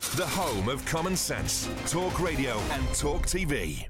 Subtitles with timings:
[0.00, 3.86] The home of common sense, talk radio and talk TV.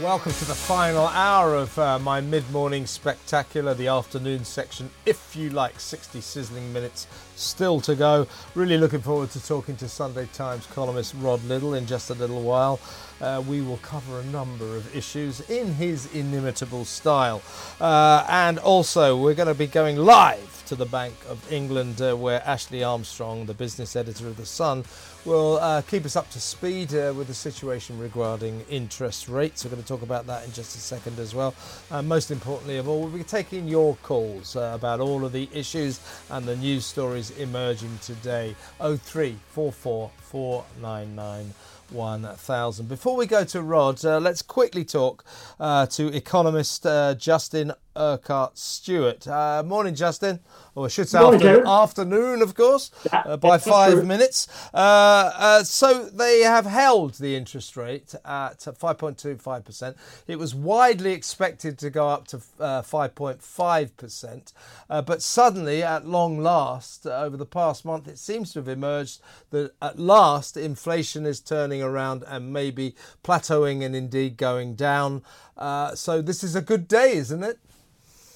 [0.00, 5.34] Welcome to the final hour of uh, my mid morning spectacular, the afternoon section, if
[5.34, 5.80] you like.
[5.80, 8.26] 60 sizzling minutes still to go.
[8.54, 12.42] Really looking forward to talking to Sunday Times columnist Rod Liddle in just a little
[12.42, 12.80] while.
[13.20, 17.40] Uh, we will cover a number of issues in his inimitable style.
[17.80, 22.16] Uh, and also, we're going to be going live to the Bank of England, uh,
[22.16, 24.84] where Ashley Armstrong, the business editor of The Sun,
[25.24, 29.64] will uh, keep us up to speed uh, with the situation regarding interest rates.
[29.64, 31.54] We're going to talk about that in just a second as well.
[31.90, 35.48] And most importantly of all, we'll be taking your calls uh, about all of the
[35.52, 38.54] issues and the news stories emerging today.
[38.78, 41.54] 0344 499
[41.90, 42.88] 1000.
[42.88, 45.24] Before we go to Rod, uh, let's quickly talk
[45.60, 49.26] uh, to economist uh, Justin Urquhart Stewart.
[49.26, 50.40] Uh, morning, Justin.
[50.74, 51.82] Or I should say Morning, after, Joe.
[51.82, 54.02] afternoon, of course, Yeah, uh, by five true.
[54.04, 54.48] minutes.
[54.72, 59.94] Uh, uh, so they have held the interest rate at 5.25%.
[60.26, 64.52] It was widely expected to go up to uh, 5.5%.
[64.88, 68.68] Uh, but suddenly, at long last, uh, over the past month, it seems to have
[68.68, 69.20] emerged
[69.50, 75.22] that at last inflation is turning around and maybe plateauing and indeed going down.
[75.58, 77.58] Uh, so this is a good day, isn't it?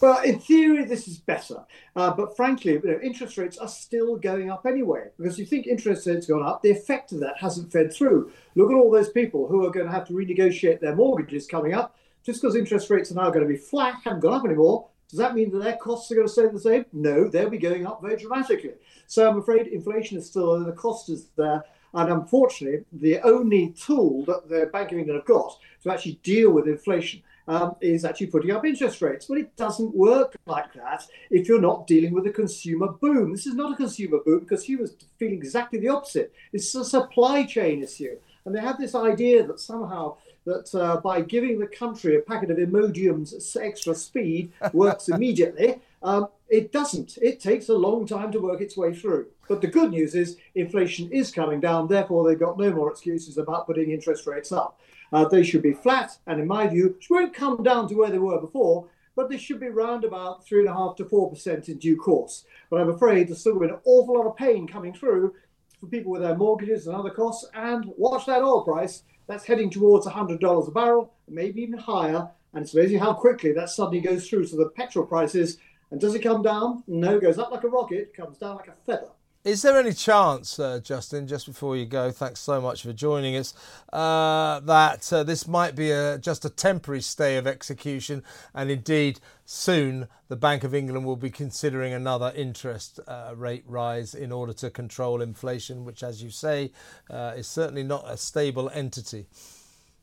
[0.00, 1.64] Well, in theory, this is better.
[1.94, 5.08] Uh, but frankly, you know, interest rates are still going up anyway.
[5.16, 8.30] Because you think interest rates gone up, the effect of that hasn't fed through.
[8.54, 11.72] Look at all those people who are going to have to renegotiate their mortgages coming
[11.72, 11.96] up.
[12.24, 15.18] Just because interest rates are now going to be flat, haven't gone up anymore, does
[15.18, 16.84] that mean that their costs are going to stay the same?
[16.92, 18.72] No, they'll be going up very dramatically.
[19.06, 21.62] So I'm afraid inflation is still there, the cost is there.
[21.94, 26.50] And unfortunately, the only tool that the Bank of England have got to actually deal
[26.50, 29.26] with inflation um, is actually putting up interest rates.
[29.26, 33.32] But it doesn't work like that if you're not dealing with a consumer boom.
[33.32, 34.40] This is not a consumer boom.
[34.40, 36.32] because Consumers feel exactly the opposite.
[36.52, 38.16] It's a supply chain issue.
[38.44, 42.50] And they have this idea that somehow that uh, by giving the country a packet
[42.50, 45.80] of Imodium's extra speed works immediately.
[46.02, 47.18] Um, it doesn't.
[47.20, 49.26] It takes a long time to work its way through.
[49.48, 51.88] But the good news is inflation is coming down.
[51.88, 54.80] Therefore, they've got no more excuses about putting interest rates up.
[55.16, 58.10] Uh, they should be flat, and in my view, which won't come down to where
[58.10, 61.30] they were before, but they should be round about three and a half to four
[61.30, 62.44] percent in due course.
[62.68, 65.32] But I'm afraid there's still an awful lot of pain coming through
[65.80, 67.48] for people with their mortgages and other costs.
[67.54, 69.04] And watch that oil price.
[69.26, 72.28] That's heading towards $100 a barrel, maybe even higher.
[72.52, 75.56] And it's amazing how quickly that suddenly goes through to the petrol prices.
[75.90, 76.84] And does it come down?
[76.86, 79.12] No, it goes up like a rocket, comes down like a feather.
[79.46, 83.36] Is there any chance, uh, Justin, just before you go, thanks so much for joining
[83.36, 83.54] us,
[83.92, 88.24] uh, that uh, this might be a, just a temporary stay of execution
[88.56, 94.16] and indeed soon the Bank of England will be considering another interest uh, rate rise
[94.16, 96.72] in order to control inflation, which, as you say,
[97.08, 99.26] uh, is certainly not a stable entity?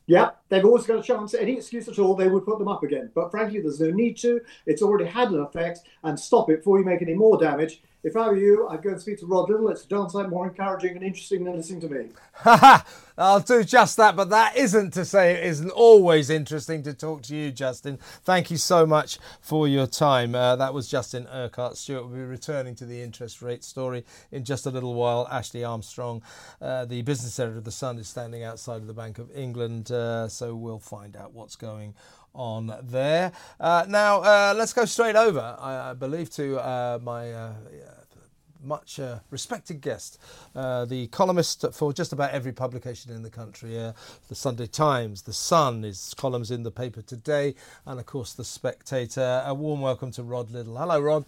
[0.06, 1.34] Yeah, they've always got a chance.
[1.34, 3.10] Any excuse at all, they would put them up again.
[3.14, 4.40] But frankly, there's no need to.
[4.64, 7.82] It's already had an effect, and stop it before you make any more damage.
[8.04, 9.70] If I were you, I'd go and speak to Rod Liddle.
[9.70, 12.10] It's a darn sight more encouraging and interesting than listening to me.
[12.34, 12.84] Haha,
[13.16, 17.22] I'll do just that, but that isn't to say it isn't always interesting to talk
[17.22, 17.98] to you, Justin.
[18.22, 20.34] Thank you so much for your time.
[20.34, 22.04] Uh, that was Justin Urquhart Stewart.
[22.04, 25.26] We'll be returning to the interest rate story in just a little while.
[25.30, 26.22] Ashley Armstrong,
[26.60, 29.90] uh, the business editor of The Sun, is standing outside of the Bank of England,
[29.90, 32.23] uh, so we'll find out what's going on
[32.84, 33.32] there.
[33.60, 37.52] Uh, now, uh, let's go straight over, I, I believe, to uh, my uh,
[38.62, 40.18] much uh, respected guest,
[40.56, 43.74] uh, the columnist for just about every publication in the country.
[43.74, 47.54] The Sunday Times, The Sun, his columns in the paper today,
[47.86, 49.42] and of course The Spectator.
[49.46, 50.76] A warm welcome to Rod Liddle.
[50.76, 51.24] Hello, Rod.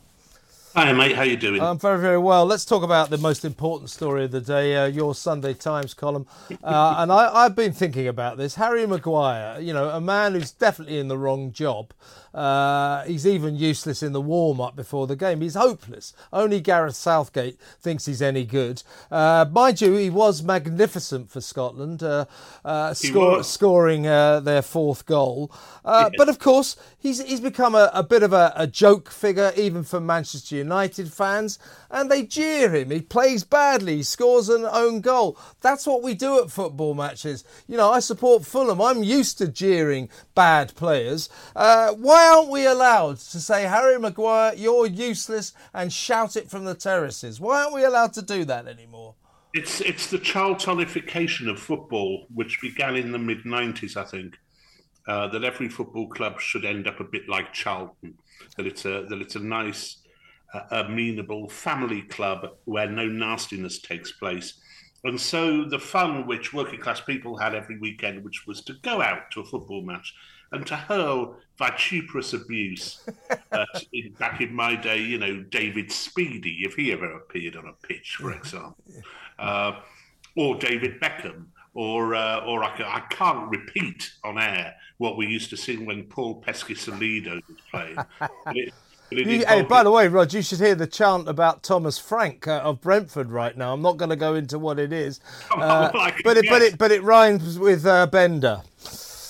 [0.77, 1.17] Hi, mate.
[1.17, 1.63] How you doing?
[1.63, 2.45] I'm very, very well.
[2.45, 6.27] Let's talk about the most important story of the day, uh, your Sunday Times column.
[6.63, 8.57] Uh, and I, I've been thinking about this.
[8.57, 11.95] Harry Maguire, you know, a man who's definitely in the wrong job.
[12.35, 15.41] Uh, he's even useless in the warm up before the game.
[15.41, 16.13] He's hopeless.
[16.31, 18.83] Only Gareth Southgate thinks he's any good.
[19.11, 22.27] Uh, mind you, he was magnificent for Scotland, uh,
[22.67, 25.51] uh, score, scoring uh, their fourth goal.
[25.87, 29.55] Uh, But of course, he's he's become a, a bit of a, a joke figure,
[29.57, 30.66] even for Manchester United
[31.13, 31.59] fans,
[31.91, 32.91] and they jeer him.
[32.91, 35.39] He plays badly, he scores an own goal.
[35.61, 37.45] That's what we do at football matches.
[37.67, 38.81] You know, I support Fulham.
[38.81, 41.29] I'm used to jeering bad players.
[41.55, 46.65] Uh, why aren't we allowed to say, Harry Maguire, you're useless, and shout it from
[46.65, 47.41] the terraces?
[47.41, 49.15] Why aren't we allowed to do that anymore?
[49.57, 54.39] It's it's the Charltonification of football, which began in the mid '90s, I think.
[55.09, 58.19] Uh, that every football club should end up a bit like Charlton.
[58.57, 59.99] That it's a that it's a nice,
[60.71, 64.55] amenable family club where no nastiness takes place.
[65.05, 69.01] And so the fun which working class people had every weekend, which was to go
[69.01, 70.15] out to a football match
[70.53, 73.09] and to hurl vituperous abuse.
[73.53, 77.67] uh, in, back in my day, you know, David Speedie, if he ever appeared on
[77.67, 78.77] a pitch, for example,
[79.39, 79.81] uh,
[80.37, 85.51] or David Beckham, or uh, or I, I, can't repeat on air what we used
[85.51, 87.99] to sing when Paul Peschisolido was playing.
[89.11, 92.81] Hey, by the way, Rod, you should hear the chant about Thomas Frank uh, of
[92.81, 93.73] Brentford right now.
[93.73, 95.21] I'm not going to go into what it is,
[95.53, 98.63] uh, well, but it but it but it rhymes with uh, Bender.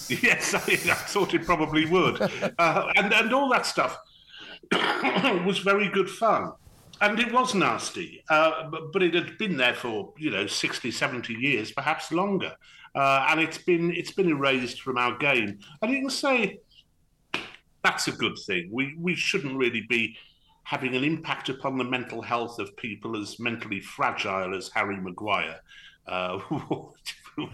[0.08, 2.20] Yes, I, I, thought it probably would,
[2.58, 3.99] uh, and and all that stuff
[4.73, 6.52] was very good fun
[7.00, 10.90] and it was nasty, uh, but, but, it had been there for you know 60,
[10.90, 12.55] 70 years, perhaps longer,
[12.94, 15.58] uh, and it's been it's been erased from our game.
[15.82, 16.61] And you can say
[17.86, 18.68] that's a good thing.
[18.72, 20.16] We we shouldn't really be
[20.64, 25.60] having an impact upon the mental health of people as mentally fragile as Harry Maguire.
[26.08, 26.40] Uh,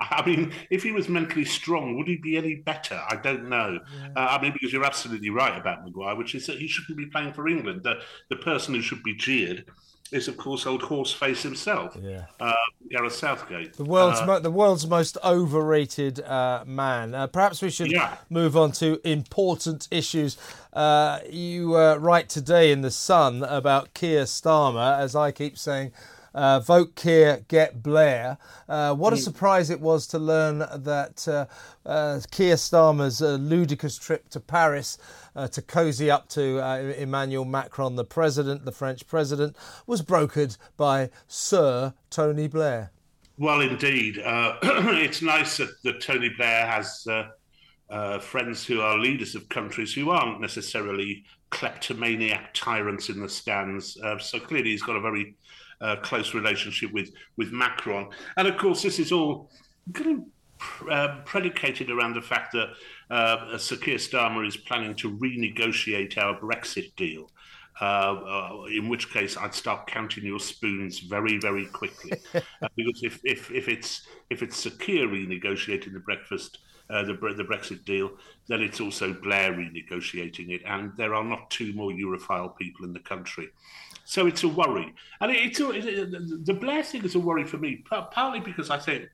[0.00, 3.00] I mean, if he was mentally strong, would he be any better?
[3.08, 3.80] I don't know.
[3.98, 4.08] Yeah.
[4.14, 7.06] Uh, I mean, because you're absolutely right about Maguire, which is that he shouldn't be
[7.06, 7.80] playing for England.
[7.82, 9.64] The, the person who should be jeered
[10.12, 12.26] is, of course, old Horseface himself, yeah.
[12.40, 12.52] uh,
[12.90, 13.74] Gareth Southgate.
[13.74, 17.14] The world's, uh, mo- the world's most overrated uh, man.
[17.14, 18.16] Uh, perhaps we should yeah.
[18.30, 20.36] move on to important issues.
[20.72, 25.92] Uh, you write today in The Sun about Keir Starmer, as I keep saying,
[26.36, 28.36] uh, vote Keir, get Blair.
[28.68, 29.20] Uh, what a mm.
[29.20, 31.46] surprise it was to learn that uh,
[31.88, 34.98] uh Keir Starmer's uh, ludicrous trip to Paris
[35.34, 36.58] uh, to cozy up to
[37.00, 39.56] Emmanuel Macron, the president, the French president,
[39.86, 42.92] was brokered by Sir Tony Blair.
[43.38, 44.18] Well, indeed.
[44.24, 47.06] it's nice that, that, Tony Blair has.
[47.88, 53.96] Uh, friends who are leaders of countries who aren't necessarily kleptomaniac tyrants in the stands.
[53.98, 55.36] Uh, so clearly, he's got a very
[55.80, 59.50] uh, close relationship with with Macron, and of course this is all
[59.92, 62.68] kind of uh, predicated around the fact that
[63.10, 67.30] uh, Sir Keir Starmer is planning to renegotiate our Brexit deal.
[67.78, 73.02] Uh, uh, in which case, I'd start counting your spoons very, very quickly, uh, because
[73.02, 77.84] if, if, if it's if it's Sir Keir renegotiating the breakfast uh, the, the Brexit
[77.84, 78.12] deal,
[78.48, 82.92] then it's also Blair renegotiating it, and there are not two more Europhile people in
[82.92, 83.48] the country.
[84.06, 84.94] So it's a worry.
[85.20, 88.70] And it, it's a, it, the Blair thing is a worry for me, partly because
[88.70, 89.08] I think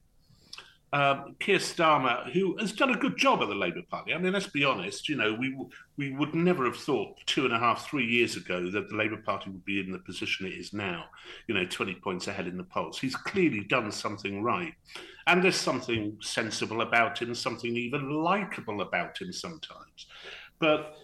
[0.92, 4.12] um, Keir Starmer, who has done a good job at the Labour Party.
[4.12, 5.08] I mean, let's be honest.
[5.08, 5.56] You know, we
[5.96, 9.16] we would never have thought two and a half, three years ago that the Labour
[9.16, 11.06] Party would be in the position it is now.
[11.48, 12.98] You know, twenty points ahead in the polls.
[12.98, 14.74] He's clearly done something right,
[15.26, 20.06] and there's something sensible about him, something even likable about him sometimes.
[20.58, 20.94] But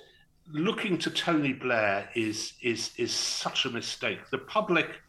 [0.52, 4.18] looking to Tony Blair is is is such a mistake.
[4.30, 5.00] The public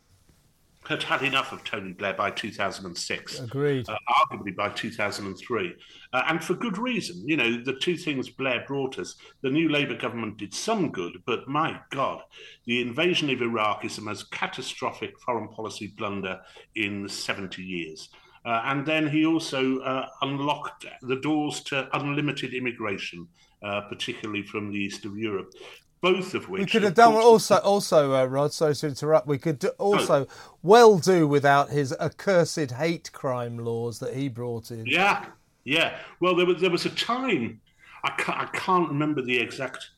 [0.88, 3.40] had had enough of Tony Blair by 2006.
[3.40, 3.88] Agreed.
[3.88, 5.76] Uh, arguably by 2003.
[6.14, 7.22] Uh, and for good reason.
[7.28, 11.22] You know, the two things Blair brought us the new Labour government did some good,
[11.26, 12.22] but my God,
[12.66, 16.40] the invasion of Iraq is the most catastrophic foreign policy blunder
[16.76, 18.10] in 70 years.
[18.46, 23.28] Uh, and then he also uh, unlocked the doors to unlimited immigration
[23.64, 25.54] uh, particularly from the east of Europe.
[26.02, 28.54] Both of which we could have done also, also, uh, Rod.
[28.54, 29.28] Sorry to interrupt.
[29.28, 30.56] We could do, also oh.
[30.64, 34.86] well do without his accursed hate crime laws that he brought in.
[34.86, 35.26] Yeah,
[35.66, 35.98] yeah.
[36.22, 37.60] Well, there was there was a time
[38.04, 39.90] I can't, I can't remember the exact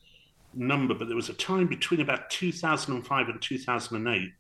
[0.53, 4.32] number, but there was a time between about 2005 and 2008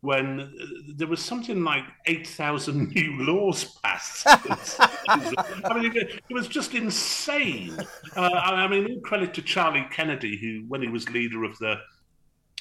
[0.00, 0.46] when uh,
[0.94, 4.24] there was something like 8,000 new laws passed.
[4.26, 7.76] I mean, it, was just insane.
[8.16, 11.76] Uh, I mean, all credit to Charlie Kennedy, who, when he was leader of the,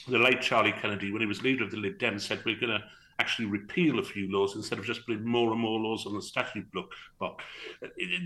[0.08, 2.80] the late Charlie Kennedy, when he was leader of the Lib Dems, said, We're going
[2.80, 2.84] to
[3.20, 6.22] actually repeal a few laws instead of just putting more and more laws on the
[6.22, 6.92] statute book.
[7.20, 7.40] But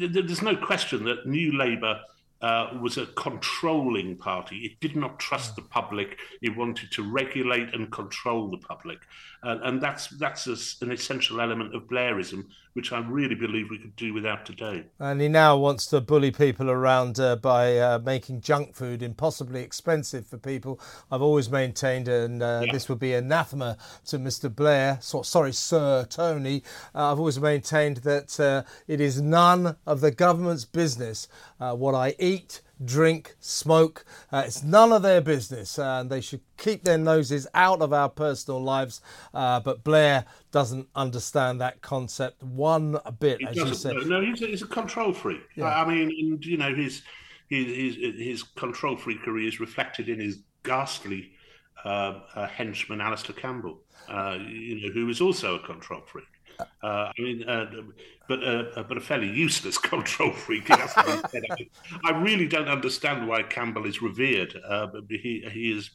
[0.09, 2.01] there's no question that New Labour
[2.41, 4.57] uh, was a controlling party.
[4.59, 6.17] It did not trust the public.
[6.41, 8.99] It wanted to regulate and control the public,
[9.43, 13.79] uh, and that's that's a, an essential element of Blairism, which I really believe we
[13.79, 14.85] could do without today.
[14.99, 19.61] And he now wants to bully people around uh, by uh, making junk food impossibly
[19.61, 20.79] expensive for people.
[21.11, 22.71] I've always maintained, and uh, yeah.
[22.71, 24.53] this would be anathema to Mr.
[24.53, 24.99] Blair.
[25.01, 26.61] So, sorry, Sir Tony.
[26.93, 32.61] Uh, I've always maintained that it is none of the government's business what I eat,
[32.83, 34.05] drink, smoke.
[34.31, 38.09] Uh, it's none of their business, and they should keep their noses out of our
[38.09, 39.01] personal lives.
[39.33, 43.95] Uh, but Blair doesn't understand that concept one bit, he as you said.
[44.05, 45.41] No, he's a, he's a control freak.
[45.55, 45.65] Yeah.
[45.65, 47.01] I mean, and you know, his,
[47.49, 51.31] his his control freakery is reflected in his ghastly
[51.83, 56.25] uh, uh, henchman, Alastair Campbell, uh, you know, who is also a control freak.
[56.59, 57.65] Uh, I mean, uh,
[58.27, 60.69] but uh, but a fairly useless control freak.
[60.69, 61.67] I,
[62.05, 64.59] I really don't understand why Campbell is revered.
[64.67, 65.91] Uh, but he he is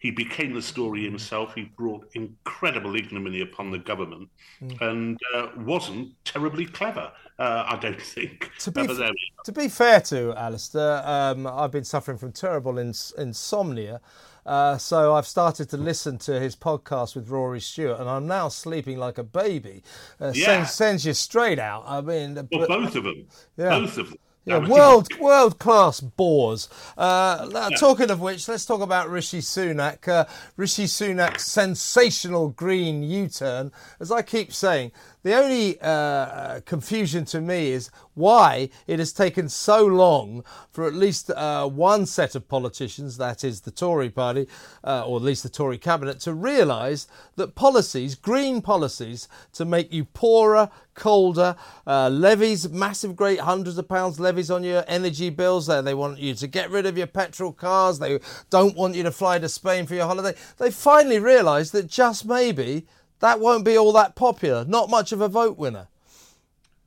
[0.00, 1.54] he became the story himself.
[1.54, 4.28] He brought incredible ignominy upon the government,
[4.62, 4.80] mm.
[4.80, 7.10] and uh, wasn't terribly clever.
[7.38, 8.50] Uh, I don't think.
[8.60, 9.12] To be, f-
[9.44, 14.00] to be fair to Alastair, um, I've been suffering from terrible ins- insomnia.
[14.48, 18.48] Uh, so I've started to listen to his podcast with Rory Stewart, and I'm now
[18.48, 19.82] sleeping like a baby.
[20.18, 20.46] Uh, yeah.
[20.46, 21.84] sends, sends you straight out.
[21.86, 23.26] I mean, well, but, both of them.
[23.58, 23.78] Yeah.
[23.80, 24.18] Both of them.
[24.46, 26.70] Yeah, world world class bores.
[26.96, 27.68] Uh, yeah.
[27.76, 30.08] Talking of which, let's talk about Rishi Sunak.
[30.08, 30.24] Uh,
[30.56, 33.70] Rishi Sunak's sensational green U-turn.
[34.00, 39.48] As I keep saying, the only uh, confusion to me is why it has taken
[39.48, 44.48] so long for at least uh, one set of politicians, that is the Tory party,
[44.84, 47.06] uh, or at least the Tory cabinet, to realise
[47.36, 51.56] that policies, green policies, to make you poorer, colder,
[51.86, 55.66] uh, levies, massive, great hundreds of pounds levies on your energy bills.
[55.66, 57.98] There, they want you to get rid of your petrol cars.
[57.98, 58.18] They
[58.50, 60.34] don't want you to fly to Spain for your holiday.
[60.58, 62.86] They finally realised that just maybe
[63.20, 64.64] that won't be all that popular.
[64.64, 65.88] Not much of a vote winner.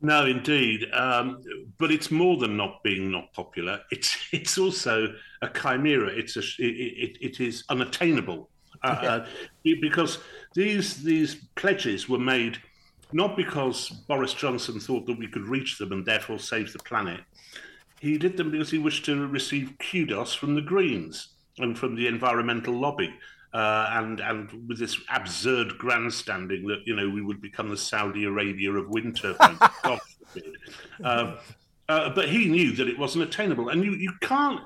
[0.04, 1.44] No, indeed, um,
[1.78, 3.82] but it's more than not being not popular.
[3.92, 6.08] It's it's also a chimera.
[6.08, 8.50] It's a it, it, it is unattainable
[8.84, 9.00] uh,
[9.64, 9.74] yeah.
[9.74, 10.20] uh, because
[10.54, 12.58] these these pledges were made
[13.14, 17.20] not because Boris Johnson thought that we could reach them and therefore save the planet.
[18.00, 21.28] He did them because he wished to receive kudos from the Greens
[21.60, 23.14] and from the environmental lobby.
[23.54, 28.24] Uh, and and with this absurd grandstanding that you know we would become the Saudi
[28.24, 29.36] Arabia of winter.
[29.84, 30.00] God
[30.32, 30.56] forbid.
[31.04, 31.38] Um,
[31.90, 34.62] uh, but he knew that it wasn't attainable, and you you can't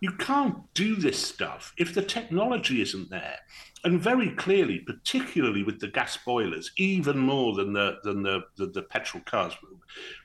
[0.00, 3.38] you can't do this stuff if the technology isn't there.
[3.84, 8.66] And very clearly, particularly with the gas boilers, even more than the than the, the,
[8.66, 9.54] the petrol cars,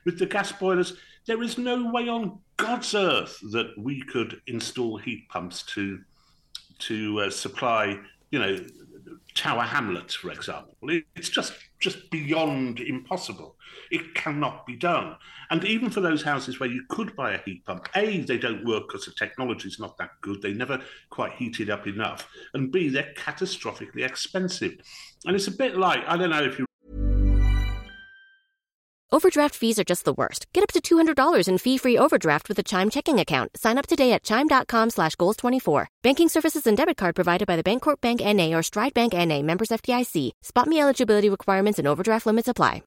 [0.04, 0.94] with the gas boilers,
[1.26, 6.00] there is no way on God's earth that we could install heat pumps to
[6.80, 7.98] to uh, supply,
[8.30, 8.58] you know,
[9.34, 10.74] Tower Hamlets, for example.
[11.14, 13.56] It's just just beyond impossible.
[13.90, 15.16] It cannot be done.
[15.50, 18.64] And even for those houses where you could buy a heat pump, A, they don't
[18.64, 20.40] work because the technology is not that good.
[20.40, 20.80] They never
[21.10, 22.28] quite heat it up enough.
[22.54, 24.74] And B, they're catastrophically expensive.
[25.26, 26.65] And it's a bit like, I don't know if you
[29.12, 30.52] Overdraft fees are just the worst.
[30.52, 33.56] Get up to $200 in fee-free overdraft with a Chime checking account.
[33.56, 35.86] Sign up today at Chime.com slash Goals24.
[36.02, 38.52] Banking services and debit card provided by the Bancorp Bank N.A.
[38.52, 39.42] or Stride Bank N.A.
[39.44, 40.32] Members FDIC.
[40.42, 42.82] Spot me eligibility requirements and overdraft limits apply.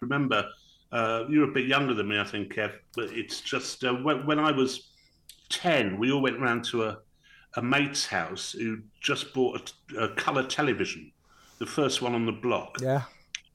[0.00, 0.48] Remember,
[0.92, 4.26] uh, you're a bit younger than me, I think, Kev, but it's just uh, when,
[4.26, 4.90] when, I was
[5.48, 6.98] 10, we all went round to a,
[7.56, 11.10] a mate's house who just bought a, a colour television,
[11.58, 12.76] the first one on the block.
[12.80, 13.02] Yeah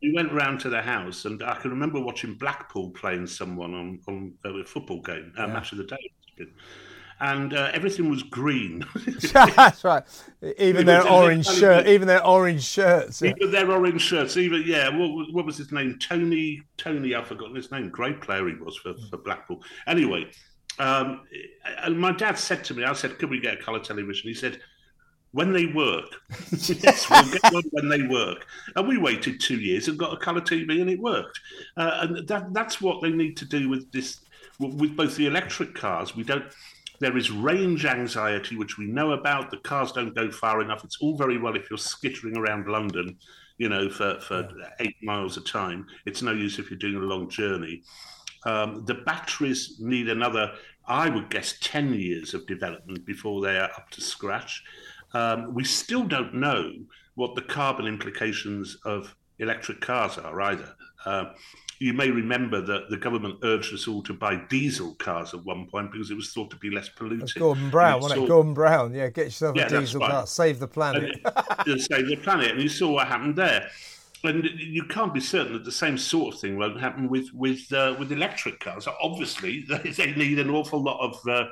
[0.01, 3.99] we went round to the house, and I can remember watching Blackpool playing someone on
[4.07, 5.53] on a football game, uh, yeah.
[5.53, 6.11] match of the day,
[7.19, 8.85] and uh, everything was green.
[9.33, 10.03] That's right.
[10.57, 13.21] Even their orange shirt, even their orange shirts.
[13.21, 13.31] Yeah.
[13.31, 14.37] Even their orange shirts.
[14.37, 14.89] Even yeah.
[14.89, 15.97] What, what was his name?
[15.99, 16.61] Tony.
[16.77, 17.15] Tony.
[17.15, 17.89] I've forgotten his name.
[17.89, 19.63] Great player he was for, for Blackpool.
[19.87, 20.29] Anyway,
[20.77, 21.21] um,
[21.83, 24.35] and my dad said to me, I said, "Could we get a colour television?" He
[24.35, 24.59] said
[25.31, 26.15] when they work.
[26.51, 28.45] yes, we'll get one when they work.
[28.75, 31.39] And we waited two years and got a colour TV, and it worked.
[31.75, 34.21] Uh, and that, that's what they need to do with this,
[34.59, 36.15] with both the electric cars.
[36.15, 36.45] We don't.
[36.99, 39.51] There is range anxiety, which we know about.
[39.51, 40.83] The cars don't go far enough.
[40.83, 43.17] It's all very well if you're skittering around London,
[43.59, 44.69] you know, for, for yeah.
[44.79, 45.85] eight miles a time.
[46.07, 47.83] It's no use if you're doing a long journey.
[48.45, 50.53] Um, the batteries need another,
[50.87, 54.63] I would guess, 10 years of development before they are up to scratch.
[55.13, 56.71] Um, we still don't know
[57.15, 60.75] what the carbon implications of electric cars are either.
[61.05, 61.25] Uh,
[61.79, 65.67] you may remember that the government urged us all to buy diesel cars at one
[65.67, 67.27] point because it was thought to be less polluting.
[67.37, 68.27] Gordon Brown, wasn't it?
[68.27, 70.11] Gordon Brown, yeah, get yourself Yeah, a diesel right.
[70.11, 71.19] car, save the planet.
[71.65, 72.51] to save the planet.
[72.51, 73.69] And you saw what happened there.
[74.23, 77.71] And you can't be certain that the same sort of thing won't happen with with
[77.71, 78.87] uh, with electric cars.
[79.01, 81.27] Obviously, they, they need an awful lot of.
[81.27, 81.45] Uh,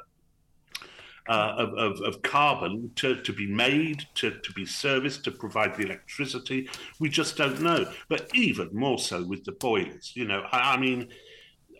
[1.28, 5.76] uh, of, of, of carbon to, to be made, to, to be serviced, to provide
[5.76, 6.70] the electricity.
[7.00, 7.92] We just don't know.
[8.10, 10.12] But even more so with the boilers.
[10.16, 11.10] You know, I, I mean,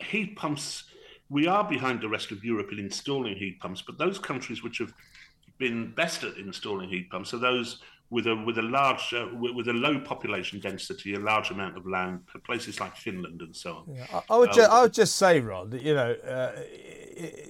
[0.00, 0.84] heat pumps,
[1.28, 4.78] we are behind the rest of Europe in installing heat pumps, but those countries which
[4.78, 4.92] have
[5.58, 9.68] been best at installing heat pumps are those with a with a large uh, with,
[9.68, 13.96] a low population density, a large amount of land, places like Finland and so on.
[14.12, 16.52] I, I would, ju- I would just say, Rod, that, you know, uh,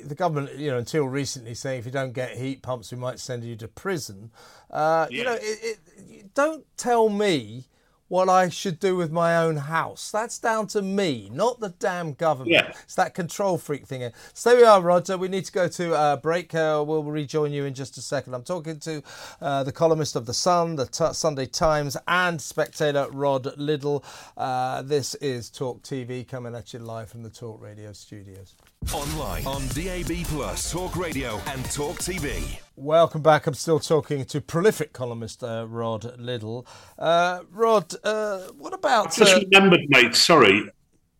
[0.04, 3.18] the government, you know, until recently saying if you don't get heat pumps, we might
[3.18, 4.30] send you to prison.
[4.70, 7.66] Uh, You know, it, it, don't tell me
[8.08, 10.10] what I should do with my own house.
[10.10, 12.52] That's down to me, not the damn government.
[12.52, 12.72] Yeah.
[12.84, 14.10] It's that control freak thing.
[14.32, 15.16] So there we are, Roger.
[15.18, 16.54] We need to go to uh, break.
[16.54, 18.34] Uh, we'll rejoin you in just a second.
[18.34, 19.02] I'm talking to
[19.40, 24.04] uh, the columnist of The Sun, the T- Sunday Times, and Spectator, Rod Liddle.
[24.36, 28.54] Uh, this is Talk TV coming at you live from the Talk Radio studios.
[28.94, 32.58] Online, on DAB, Plus, Talk Radio, and Talk TV.
[32.76, 33.46] Welcome back.
[33.46, 36.66] I'm still talking to prolific columnist uh, Rod Liddle.
[36.98, 39.08] Uh, Rod, uh, what about.
[39.08, 40.14] I Just Uh, remembered, mate.
[40.14, 40.70] Sorry,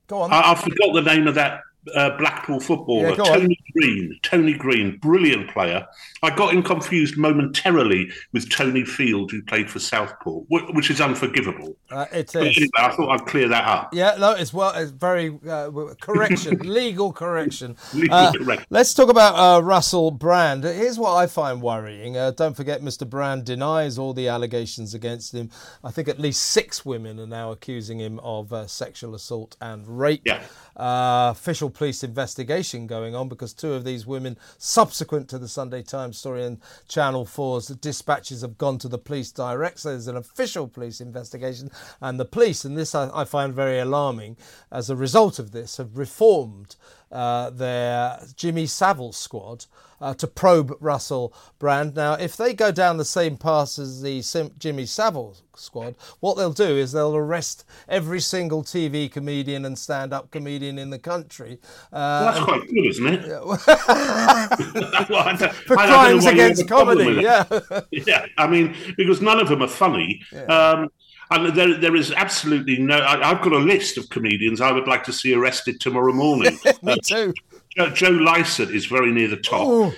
[0.07, 0.33] go on.
[0.33, 1.61] I, I forgot the name of that
[1.95, 3.41] uh, Blackpool footballer, Yeah, on.
[3.41, 4.19] Tony Green.
[4.23, 5.87] Tony Green, brilliant player.
[6.23, 11.77] I got him confused momentarily with Tony Field, who played for Southport, which is unforgivable.
[11.91, 12.57] Uh, it is.
[12.57, 13.95] anyway, I thought I'd clear that up.
[13.95, 17.77] Yeah, no, it's well, it's very uh, correction, legal correction.
[17.95, 18.67] Legal Uh, correction.
[18.71, 20.65] Let's talk about uh, Russell Brand.
[20.65, 22.17] Here's what I find worrying.
[22.17, 23.09] Uh, don't forget, Mr.
[23.09, 25.51] Brand denies all the allegations against him.
[25.85, 29.87] I think at least six women are now accusing him of uh, sexual assault and
[29.87, 30.23] rape.
[30.25, 30.43] Yeah.
[30.77, 35.83] Uh, official police investigation going on because two of these women, subsequent to the Sunday
[35.83, 39.81] Times story and Channel 4's dispatches, have gone to the police direct.
[39.81, 43.79] So there's an official police investigation, and the police, and this I, I find very
[43.79, 44.39] alarming,
[44.73, 46.77] as a result of this, have reformed
[47.13, 49.67] uh, their Jimmy Savile squad
[50.01, 51.95] uh, to probe Russell Brand.
[51.95, 56.37] Now, if they go down the same path as the Sim- Jimmy Savile squad, what
[56.37, 61.59] they'll do is they'll arrest every single TV comedian and stand-up comedian in the country.
[61.93, 63.23] Uh, That's quite good, isn't it?
[65.67, 67.45] for crimes against comedy, yeah.
[67.91, 70.23] yeah, I mean, because none of them are funny.
[70.49, 70.91] Um,
[71.31, 72.99] and there, there is absolutely no.
[72.99, 76.59] I, I've got a list of comedians I would like to see arrested tomorrow morning.
[76.83, 77.35] Me too.
[77.77, 79.93] Joe, Joe Lycett is very near the top, Oh,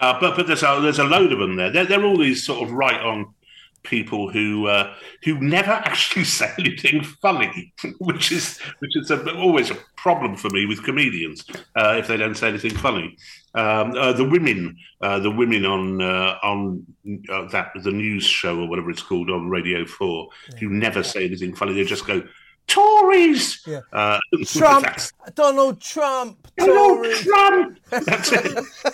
[0.00, 1.70] uh, but but there's a there's a load of them there.
[1.70, 3.34] They're, they're all these sort of right on
[3.82, 9.70] people who uh, who never actually say anything funny, which is which is a, always
[9.70, 9.76] a
[10.06, 13.16] problem for me with comedians uh, if they don't say anything funny.
[13.56, 16.86] Um, uh, the women, uh, the women on uh, on
[17.28, 20.28] uh, that the news show or whatever it's called on Radio Four,
[20.60, 21.74] who never say anything funny.
[21.74, 22.22] They just go
[22.68, 23.62] Tories.
[23.66, 23.80] Yeah.
[23.92, 24.86] Uh, Trump,
[25.34, 27.22] Donald Trump, Donald Tories.
[27.22, 27.78] Trump.
[27.90, 28.46] That's it.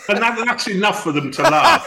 [0.08, 1.86] And that, that's enough for them to laugh.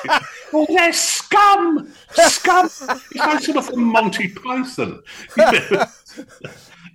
[0.54, 1.92] oh, they're scum.
[2.12, 2.66] Scum.
[2.66, 5.02] It's like sort of a Monty Python.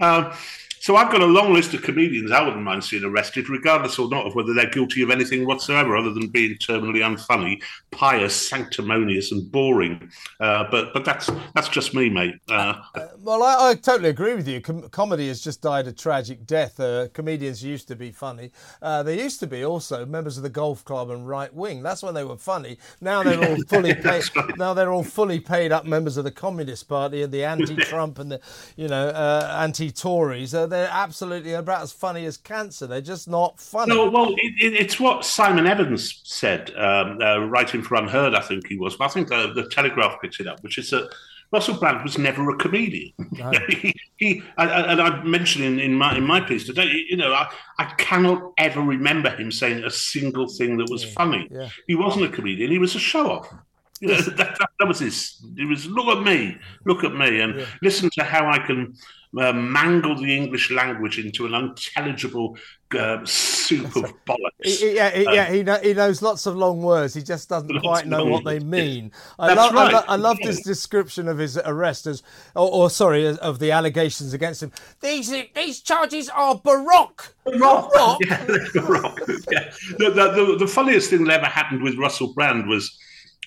[0.00, 0.32] um,
[0.80, 4.08] so I've got a long list of comedians I wouldn't mind seeing arrested, regardless or
[4.08, 9.30] not of whether they're guilty of anything whatsoever, other than being terminally unfunny, pious, sanctimonious,
[9.30, 10.10] and boring.
[10.40, 12.34] Uh, but but that's that's just me, mate.
[12.48, 12.80] Uh,
[13.22, 14.62] Well, I, I totally agree with you.
[14.62, 16.80] Com- comedy has just died a tragic death.
[16.80, 18.50] Uh, comedians used to be funny.
[18.80, 21.82] Uh, they used to be also members of the golf club and right wing.
[21.82, 22.78] That's when they were funny.
[23.02, 24.24] Now they're all fully paid.
[24.56, 28.32] Now they're all fully paid up members of the Communist Party and the anti-Trump and
[28.32, 28.40] the
[28.76, 30.54] you know uh, anti-Tories.
[30.70, 32.86] Uh, they're absolutely about as funny as cancer.
[32.86, 33.94] They're just not funny.
[33.94, 38.40] No, well, it, it, it's what Simon Evans said, um, uh, writing for UnHerd, I
[38.40, 38.96] think he was.
[38.96, 41.10] But I think the, the Telegraph picked it up, which is that
[41.52, 43.12] Russell Brand was never a comedian.
[43.68, 47.52] he, he and, I mentioned in, in my in my piece today, you know, I,
[47.78, 51.48] I cannot ever remember him saying a single thing that was funny.
[51.50, 51.68] yeah.
[51.88, 53.52] He wasn't a comedian; he was a show off.
[54.00, 55.44] You know, that, that, that was his.
[55.56, 56.56] It was look at me,
[56.86, 58.94] look at me, and listen to how I can
[59.38, 62.56] uh, mangle the English language into an unintelligible
[62.98, 64.36] uh, soup of bollocks.
[64.64, 67.14] He- he- yeah, he, yeah, he, know, he knows lots of long words.
[67.14, 69.12] He just doesn't quite know what they mean.
[69.38, 70.48] I, That's love, I, lo- I love Yeah.
[70.48, 72.24] this description of his arrest as,
[72.56, 74.72] or, or sorry, of the allegations against him.
[75.00, 77.32] These these charges are baroque.
[77.44, 77.94] Baroque.
[77.94, 78.18] Rock?
[78.26, 78.44] Yeah,
[78.82, 79.20] rock.
[79.52, 79.70] Yeah.
[79.98, 82.98] The, the, the, the funniest thing that ever happened with Russell Brand was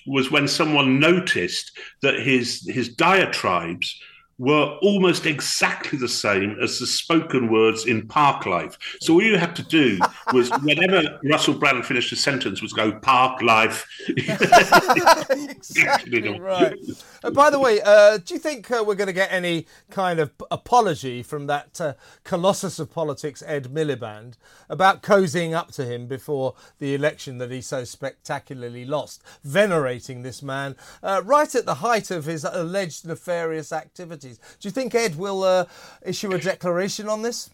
[0.08, 4.02] was when someone noticed that his his diatribes
[4.44, 8.78] were almost exactly the same as the spoken words in Parklife.
[9.00, 9.98] So all you had to do
[10.34, 13.86] was, whenever Russell Brand finished a sentence, was go Parklife.
[15.50, 16.78] exactly right.
[17.24, 20.20] Uh, by the way, uh, do you think uh, we're going to get any kind
[20.20, 21.94] of apology from that uh,
[22.26, 24.34] colossus of politics, Ed Miliband,
[24.68, 30.44] about cozying up to him before the election that he so spectacularly lost, venerating this
[30.44, 34.33] man uh, right at the height of his alleged nefarious activities?
[34.38, 35.66] Do you think Ed will uh,
[36.06, 37.50] issue a declaration on this?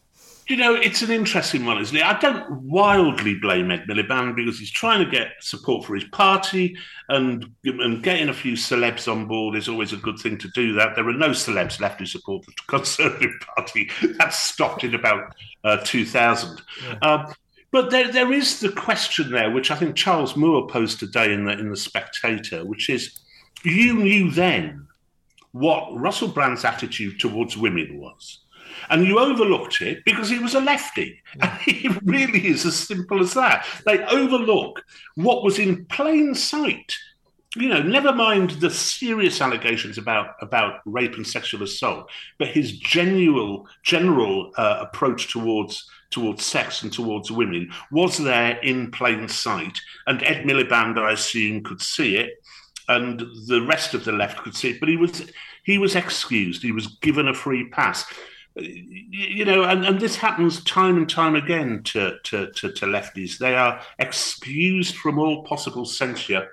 [0.49, 2.03] You know, it's an interesting one, isn't it?
[2.03, 6.75] I don't wildly blame Ed Miliband because he's trying to get support for his party
[7.07, 10.73] and, and getting a few celebs on board is always a good thing to do
[10.73, 10.95] that.
[10.95, 13.91] There are no celebs left who support the Conservative Party.
[14.17, 16.59] That stopped in about uh, 2000.
[16.83, 16.97] Yeah.
[17.03, 17.31] Uh,
[17.69, 21.45] but there, there is the question there, which I think Charles Moore posed today in
[21.45, 23.19] the, in the Spectator, which is
[23.63, 24.87] you knew then
[25.51, 28.39] what Russell Brand's attitude towards women was
[28.89, 31.21] and you overlooked it because he was a lefty.
[31.41, 33.65] And it really is as simple as that.
[33.85, 34.83] They overlook
[35.15, 36.95] what was in plain sight.
[37.55, 42.07] You know, never mind the serious allegations about about rape and sexual assault,
[42.37, 48.91] but his genuine general uh, approach towards towards sex and towards women was there in
[48.91, 49.79] plain sight.
[50.05, 52.43] And Ed Miliband, I assume, could see it,
[52.89, 54.79] and the rest of the left could see it.
[54.79, 55.31] But he was
[55.63, 56.61] he was excused.
[56.61, 58.05] He was given a free pass
[58.57, 62.85] uh, you know, and, and this happens time and time again to, to, to, to
[62.85, 63.37] lefties.
[63.37, 66.49] They are excused from all possible censure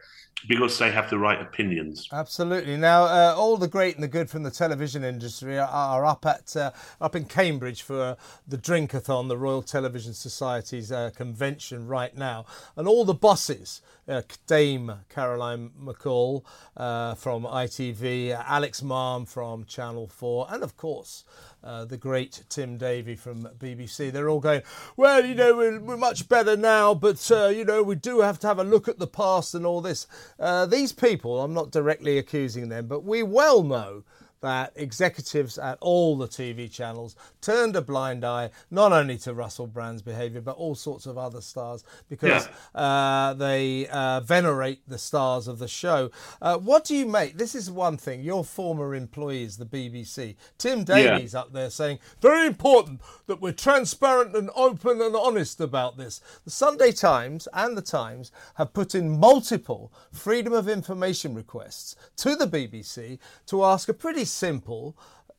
[0.49, 2.09] because they have the right opinions.
[2.13, 2.77] Absolutely.
[2.77, 6.25] Now, uh, all the great and the good from the television industry are, are up
[6.27, 8.15] at uh, up in Cambridge for uh,
[8.47, 13.83] the Drinkathon, the Royal Television Society's uh, convention right now, and all the bosses.
[14.09, 16.45] Uh, Dame Carolyn McCall
[16.77, 21.25] uh, from ITV, Alex Mahon from Channel 4, and of course
[21.67, 24.13] uh, the great Tim Davie from BBC.
[24.13, 24.63] They're all going,
[24.97, 28.39] well, you know, we're, we're much better now, but, uh, you know, we do have
[28.41, 30.07] to have a look at the past and all this.
[30.39, 34.05] Uh, these people, I'm not directly accusing them, but we well know
[34.41, 39.67] that executives at all the TV channels turned a blind eye not only to Russell
[39.67, 42.81] Brand's behaviour but all sorts of other stars because yeah.
[42.81, 46.11] uh, they uh, venerate the stars of the show.
[46.41, 47.39] Uh, what do you make?
[47.39, 48.23] This is one thing.
[48.23, 51.41] Your former employees, the BBC, Tim Davie's yeah.
[51.41, 56.21] up there saying very important that we're transparent and open and honest about this.
[56.45, 62.37] The Sunday Times and the Times have put in multiple freedom of information requests to
[62.37, 64.97] the BBC to ask a pretty simple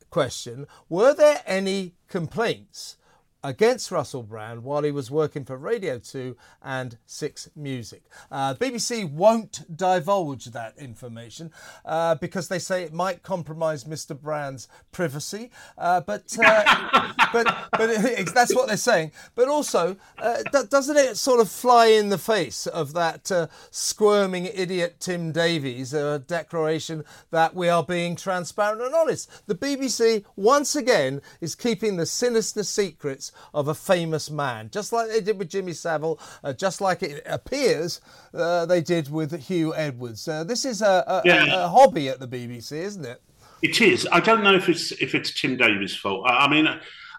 [0.10, 0.68] question.
[0.90, 2.97] Were there any complaints
[3.44, 8.04] against Russell Brand while he was working for Radio 2 and Six Music.
[8.32, 11.52] Uh, BBC won't divulge that information
[11.86, 14.20] uh, because they say it might compromise Mr.
[14.20, 15.52] Brand's privacy.
[15.78, 19.12] Uh, but, uh, but, but that's what they're saying.
[19.36, 24.46] But also, uh, doesn't it sort of fly in the face of that uh, squirming
[24.46, 25.92] idiot Tim Davie's
[26.28, 29.48] declaration that we are being transparent and honest?
[29.48, 35.10] The BBC, once again, is keeping the sinister secrets of a famous man, just like
[35.10, 38.02] they did with Jimmy Savile, uh, just like it appears
[38.34, 40.28] uh, they did with Huw Edwards.
[40.28, 41.46] Uh, this is a, a, yeah.
[41.46, 43.22] a, a, hobby at the BBC, isn't it?
[43.62, 44.08] It is.
[44.12, 46.26] I don't know if it's if it's Tim Davie's fault.
[46.28, 46.68] I, I mean,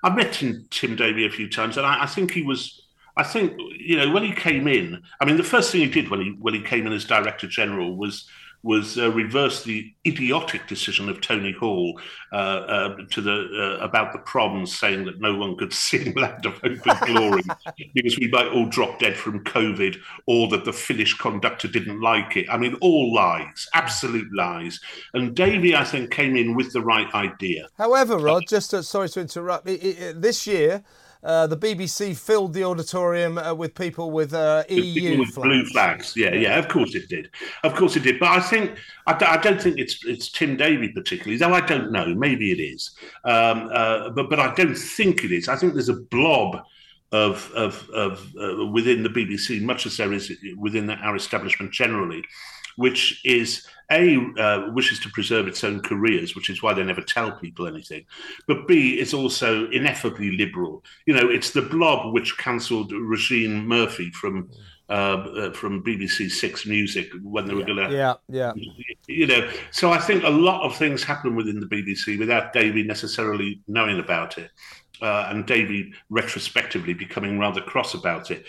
[0.03, 2.83] I've met Tim, Tim Davie a few times, and I, I think he was.
[3.17, 5.03] I think you know when he came in.
[5.21, 7.49] I mean, the first thing he did when he when he came in as director
[7.49, 8.29] general was
[8.63, 12.01] was uh, reverse the idiotic decision of Tony Hall
[12.33, 16.45] uh, uh, to the uh, about the problems, saying that no one could sing "Land
[16.47, 17.43] of Hope and Glory"
[17.95, 22.37] because we might all drop dead from COVID, or that the Finnish conductor didn't like
[22.37, 22.47] it.
[22.51, 24.81] I mean, all lies, absolute lies.
[25.15, 27.69] And Davie, I think, came in with the right idea.
[27.79, 30.83] However, Rod, just to, sorry to interrupt, it, it, this year.
[31.23, 35.49] Uh, the BBC filled the auditorium uh, with people with uh, EU with flags.
[35.49, 36.15] blue flags.
[36.17, 37.31] Yeah, yeah, of course it did.
[37.65, 38.21] Of course it did.
[38.21, 41.91] But I think I, I don't think it's it's Tim Davie particularly, though I don't
[41.91, 42.15] know.
[42.15, 42.93] Maybe it is,
[43.25, 45.49] um, uh, but but I don't think it is.
[45.49, 46.63] I think there's a blob
[47.11, 52.23] of of of uh, within the BBC, much as there is within our establishment generally,
[52.77, 57.01] which is a uh, wishes to preserve its own careers, which is why they never
[57.01, 58.05] tell people anything.
[58.47, 60.85] But B is also ineffably liberal.
[61.07, 64.51] You know, it's the blob which cancelled Róisín Murphy from.
[64.91, 68.53] Uh, uh, from BBC Six Music when they were yeah, going to, yeah, yeah,
[69.07, 69.47] you know.
[69.71, 74.01] So I think a lot of things happen within the BBC without Davie necessarily knowing
[74.01, 74.51] about it,
[75.03, 78.47] uh, and Davie retrospectively becoming rather cross about it.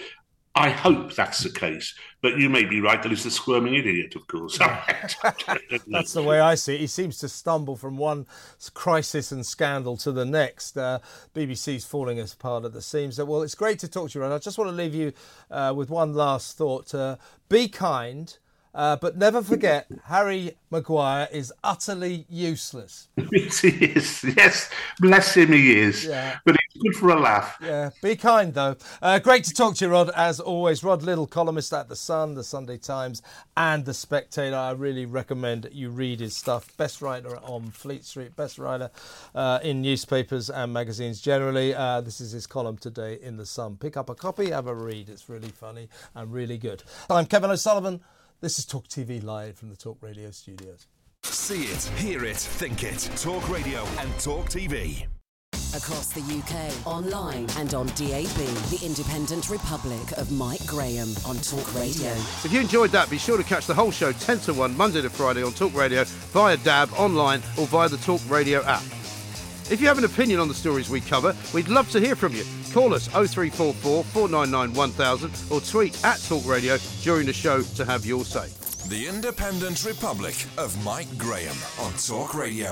[0.60, 4.14] I hope that's the case, but you may be right that he's a squirming idiot,
[4.16, 4.58] of course.
[5.88, 6.82] that's the way I see it.
[6.82, 8.28] He seems to stumble from one
[8.74, 10.78] crisis and scandal to the next.
[10.78, 11.00] Uh,
[11.34, 13.18] BBC's falling apart at the seams.
[13.18, 15.14] Well, it's great to talk to you, and I just want to leave you
[15.50, 16.94] uh, with one last thought.
[16.94, 17.16] Uh,
[17.48, 18.38] be kind
[18.74, 23.08] uh, but never forget, Harry Maguire is utterly useless.
[23.32, 24.24] Yes, he is.
[24.36, 26.06] Yes, bless him, he is.
[26.06, 26.38] Yeah.
[26.46, 27.58] But it's good for a laugh.
[27.62, 28.76] Yeah, be kind, though.
[29.02, 30.84] Uh, great to talk to you, Rod, as always.
[30.84, 33.22] Rod Liddle, columnist at The Sun, The Sunday Times,
[33.56, 34.56] and The Spectator.
[34.56, 36.76] I really recommend you read his stuff.
[36.78, 38.90] Best writer on Fleet Street, best writer
[39.36, 41.76] uh, in newspapers and magazines generally.
[41.76, 43.78] Uh, this is his column today in The Sun.
[43.78, 45.08] Pick up a copy, have a read.
[45.10, 46.84] It's really funny and really good.
[47.10, 48.02] I'm Kevin O'Sullivan.
[48.42, 50.88] This is Talk TV live from the Talk Radio studios.
[51.24, 53.00] See it, hear it, think it.
[53.18, 55.06] Talk Radio and Talk TV.
[55.76, 58.38] Across the UK, online and on DAB,
[58.70, 62.12] the independent republic of Mike Graham on Talk Radio.
[62.46, 65.02] If you enjoyed that, be sure to catch the whole show 10 to 1 Monday
[65.02, 68.84] to Friday on Talk Radio via DAB, online, or via the Talk Radio app.
[69.70, 72.34] If you have an opinion on the stories we cover, we'd love to hear from
[72.34, 72.46] you.
[72.74, 78.06] Call us 0344 499 1000 or tweet at Talk Radio during the show to have
[78.06, 78.50] your say.
[78.90, 82.72] The Independent Republic of Mike Graham on Talk Radio.